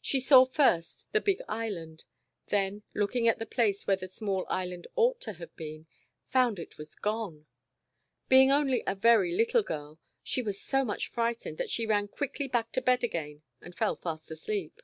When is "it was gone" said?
6.60-7.46